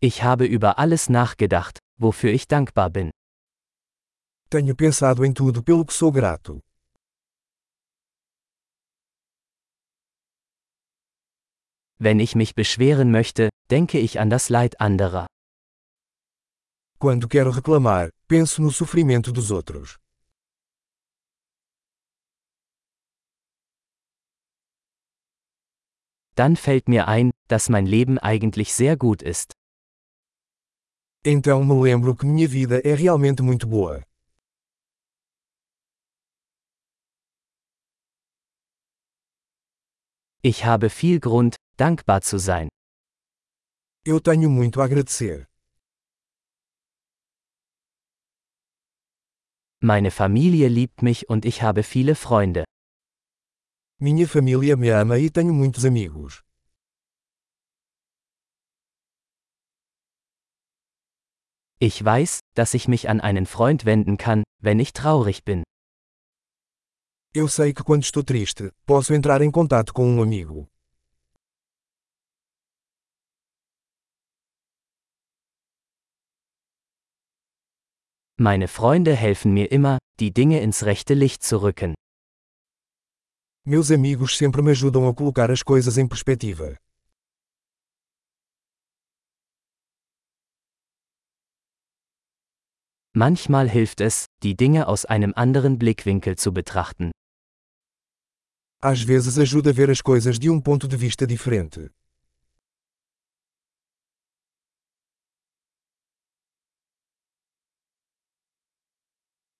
Ich 0.00 0.22
habe 0.22 0.46
über 0.46 0.78
alles 0.78 1.08
nachgedacht, 1.08 1.80
wofür 2.00 2.32
ich 2.32 2.46
dankbar 2.46 2.88
bin. 2.88 3.10
Tenho 4.48 4.76
pensado 4.76 5.24
em 5.24 5.34
tudo 5.34 5.60
pelo 5.62 5.84
que 5.84 5.92
sou 5.92 6.12
grato. 6.12 6.60
Wenn 11.98 12.20
ich 12.20 12.36
mich 12.36 12.54
beschweren 12.54 13.10
möchte, 13.10 13.48
denke 13.70 13.98
ich 13.98 14.20
an 14.20 14.30
das 14.30 14.48
Leid 14.50 14.80
anderer. 14.80 15.26
Quando 17.00 17.26
quero 17.26 17.50
reclamar, 17.50 18.10
penso 18.28 18.62
no 18.62 18.70
sofrimento 18.70 19.32
dos 19.32 19.50
outros. 19.50 19.98
Dann 26.36 26.54
fällt 26.54 26.88
mir 26.88 27.08
ein, 27.08 27.32
dass 27.48 27.68
mein 27.68 27.86
Leben 27.86 28.18
eigentlich 28.20 28.72
sehr 28.72 28.96
gut 28.96 29.22
ist. 29.22 29.57
Então 31.24 31.64
me 31.64 31.74
lembro 31.82 32.14
que 32.14 32.24
minha 32.24 32.46
vida 32.46 32.80
é 32.84 32.94
realmente 32.94 33.42
muito 33.42 33.66
boa. 33.66 34.02
Ich 40.42 40.64
habe 40.64 40.88
viel 40.88 41.18
Grund, 41.18 41.56
dankbar 41.76 42.22
zu 42.22 42.38
sein. 42.38 42.68
Eu 44.04 44.20
tenho 44.20 44.48
muito 44.48 44.80
a 44.80 44.84
agradecer. 44.84 45.48
Meine 49.82 50.10
Familie 50.10 50.68
liebt 50.68 51.02
mich 51.02 51.28
und 51.28 51.44
ich 51.44 51.62
habe 51.62 51.82
viele 51.82 52.14
Freunde. 52.14 52.64
Minha 54.00 54.28
família 54.28 54.76
me 54.76 54.90
ama 54.90 55.18
e 55.18 55.28
tenho 55.28 55.52
muitos 55.52 55.84
amigos. 55.84 56.47
Ich 61.80 62.04
weiß, 62.04 62.40
dass 62.54 62.74
ich 62.74 62.88
mich 62.88 63.08
an 63.08 63.20
einen 63.20 63.46
Freund 63.46 63.84
wenden 63.84 64.16
kann, 64.16 64.42
wenn 64.60 64.80
ich 64.80 64.92
traurig 64.92 65.44
bin. 65.44 65.62
Eu 67.32 67.46
sei 67.46 67.72
que 67.72 67.84
quando 67.84 68.02
estou 68.02 68.24
triste, 68.24 68.72
posso 68.84 69.14
entrar 69.14 69.42
em 69.42 69.52
contato 69.52 69.92
com 69.94 70.04
um 70.12 70.20
amigo. 70.20 70.66
Meine 78.36 78.66
Freunde 78.66 79.14
helfen 79.14 79.52
mir 79.54 79.70
immer, 79.70 79.98
die 80.18 80.32
Dinge 80.32 80.60
ins 80.60 80.84
rechte 80.84 81.14
Licht 81.14 81.44
zu 81.44 81.58
rücken. 81.62 81.94
Meus 83.64 83.92
amigos 83.92 84.36
sempre 84.36 84.62
me 84.62 84.72
ajudam 84.72 85.06
a 85.06 85.14
colocar 85.14 85.48
as 85.50 85.62
coisas 85.62 85.96
em 85.96 86.08
perspectiva. 86.08 86.76
Manchmal 93.20 93.68
hilft 93.68 94.00
es, 94.00 94.26
die 94.44 94.54
Dinge 94.54 94.86
aus 94.86 95.04
einem 95.04 95.32
anderen 95.34 95.76
Blickwinkel 95.76 96.36
zu 96.36 96.52
betrachten. 96.52 97.10
Às 98.80 99.08
vezes 99.08 99.36
ajuda 99.38 99.70
a 99.70 99.74
ver 99.74 99.90
as 99.90 100.00
coisas 100.00 100.38
de 100.38 100.48
um 100.48 100.62
ponto 100.62 100.86
de 100.86 100.96
vista 100.96 101.26
diferente. 101.26 101.90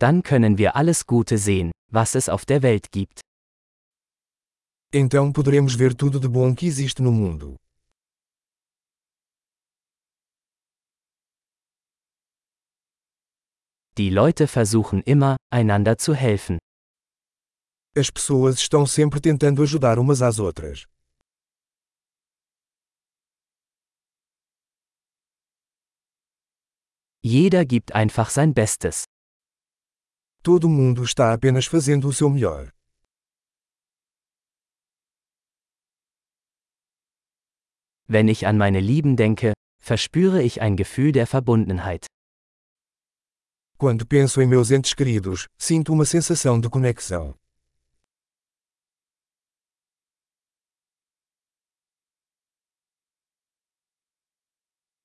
Dann 0.00 0.24
können 0.24 0.58
wir 0.58 0.74
alles 0.74 1.06
Gute 1.06 1.38
sehen, 1.38 1.70
was 1.92 2.16
es 2.16 2.28
auf 2.28 2.44
der 2.44 2.60
Welt 2.62 2.90
gibt. 2.90 3.20
Então 4.92 5.32
poderemos 5.32 5.76
ver 5.76 5.94
tudo 5.94 6.18
de 6.18 6.28
bom 6.28 6.56
que 6.56 6.66
existe 6.66 7.00
no 7.04 7.12
mundo. 7.12 7.54
Die 13.96 14.10
Leute 14.10 14.48
versuchen 14.48 15.02
immer, 15.02 15.36
einander 15.50 15.96
zu 15.98 16.14
helfen. 16.14 16.58
As 17.96 18.10
pessoas 18.10 18.56
estão 18.56 18.86
sempre 18.86 19.20
tentando 19.20 19.62
ajudar 19.62 20.00
umas 20.00 20.20
às 20.20 20.40
outras. 20.40 20.84
Jeder 27.22 27.64
gibt 27.64 27.94
einfach 27.94 28.30
sein 28.30 28.52
Bestes. 28.52 29.04
Todo 30.42 30.68
mundo 30.68 31.04
está 31.04 31.32
apenas 31.32 31.66
fazendo 31.66 32.08
o 32.08 32.12
seu 32.12 32.28
melhor. 32.28 32.70
Wenn 38.08 38.26
ich 38.26 38.46
an 38.48 38.58
meine 38.58 38.80
Lieben 38.80 39.16
denke, 39.16 39.52
verspüre 39.80 40.42
ich 40.42 40.60
ein 40.60 40.76
Gefühl 40.76 41.12
der 41.12 41.28
Verbundenheit. 41.28 42.06
Quando 43.76 44.06
penso 44.06 44.40
em 44.40 44.46
meus 44.46 44.70
entes 44.70 44.94
queridos, 44.94 45.48
sinto 45.58 45.92
uma 45.92 46.04
sensação 46.04 46.60
de 46.60 46.70
conexão. 46.70 47.34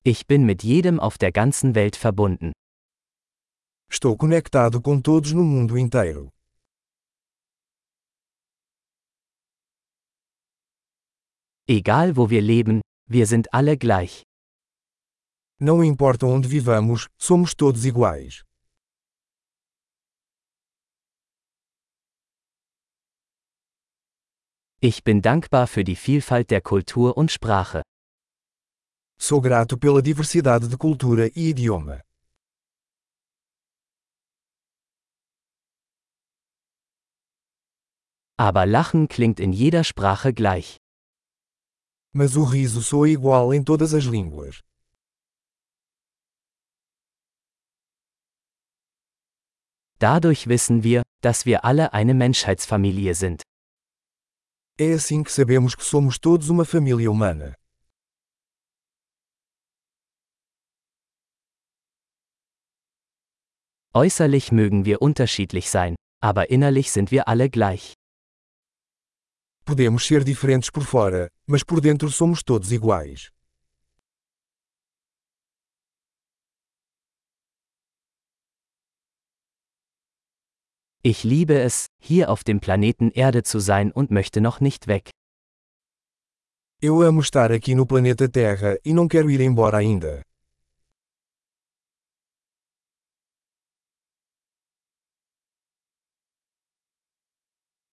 Ich 0.04 0.26
bin 0.26 0.46
mit 0.46 0.62
jedem 0.62 0.98
auf 1.00 1.18
der 1.18 1.32
ganzen 1.32 1.74
Welt 1.74 1.96
verbunden. 1.96 2.52
Estou 3.90 4.16
conectado 4.16 4.80
com 4.80 5.00
todos 5.00 5.32
no 5.32 5.42
mundo 5.42 5.76
inteiro. 5.76 6.30
Egal 11.68 12.16
wo 12.16 12.30
wir 12.30 12.40
leben, 12.40 12.80
wir 13.06 13.26
sind 13.26 13.48
alle 13.52 13.76
gleich. 13.76 14.22
Não 15.60 15.84
importa 15.84 16.24
onde 16.24 16.48
vivamos, 16.48 17.08
somos 17.18 17.54
todos 17.54 17.84
iguais. 17.84 18.42
Ich 24.82 25.04
bin 25.04 25.20
dankbar 25.20 25.66
für 25.66 25.84
die 25.84 25.94
Vielfalt 25.94 26.50
der 26.50 26.62
Kultur 26.62 27.18
und 27.18 27.30
Sprache. 27.30 27.82
Sou 29.20 29.42
grato 29.42 29.76
pela 29.76 30.00
diversidade 30.00 30.68
de 30.68 30.78
cultura 30.78 31.26
e 31.26 31.50
idioma. 31.50 32.00
Aber 38.38 38.64
Lachen 38.64 39.08
klingt 39.08 39.38
in 39.38 39.52
jeder 39.52 39.84
Sprache 39.84 40.32
gleich. 40.32 40.78
Mas 42.14 42.34
o 42.36 42.44
riso 42.44 42.80
soa 42.80 43.06
igual 43.06 43.52
em 43.52 43.62
todas 43.62 43.92
as 43.92 44.04
línguas. 44.04 44.60
Dadurch 49.98 50.46
wissen 50.46 50.82
wir, 50.82 51.02
dass 51.20 51.44
wir 51.44 51.66
alle 51.66 51.92
eine 51.92 52.14
Menschheitsfamilie 52.14 53.14
sind. 53.14 53.42
É 54.82 54.94
assim 54.94 55.22
que 55.22 55.30
sabemos 55.30 55.74
que 55.74 55.84
somos 55.84 56.18
todos 56.18 56.48
uma 56.48 56.64
família 56.64 57.10
humana. 57.10 57.54
Äußerlich 63.92 64.52
mögen 64.52 64.86
wir 64.86 65.02
unterschiedlich 65.02 65.68
sein, 65.68 65.96
aber 66.22 66.48
innerlich 66.48 66.90
sind 66.90 67.10
wir 67.10 67.28
alle 67.28 67.50
gleich. 67.50 67.92
Podemos 69.66 70.06
ser 70.06 70.24
diferentes 70.24 70.70
por 70.70 70.84
fora, 70.84 71.28
mas 71.46 71.62
por 71.62 71.82
dentro 71.82 72.08
somos 72.08 72.42
todos 72.42 72.72
iguais. 72.72 73.28
Ich 81.02 81.24
liebe 81.24 81.58
es, 81.58 81.86
hier 81.98 82.28
auf 82.28 82.44
dem 82.44 82.60
Planeten 82.60 83.10
Erde 83.10 83.42
zu 83.42 83.58
sein 83.58 83.90
und 83.90 84.10
möchte 84.10 84.42
noch 84.42 84.60
nicht 84.60 84.86
weg. 84.86 85.08
Eu 86.82 87.00
amo 87.02 87.22
estar 87.22 87.50
aqui 87.50 87.74
no 87.74 87.86
planeta 87.86 88.28
Terra 88.28 88.76
e 88.84 88.92
não 88.92 89.08
quero 89.08 89.30
ir 89.30 89.40
embora 89.40 89.78
ainda. 89.78 90.22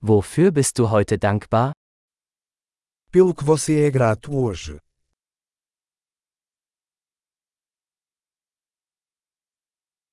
Wofür 0.00 0.50
bist 0.50 0.76
du 0.76 0.90
heute 0.90 1.16
dankbar? 1.16 1.72
Pelo 3.12 3.32
que 3.34 3.44
você 3.44 3.86
é 3.86 3.90
grato 3.90 4.34
hoje. 4.36 4.80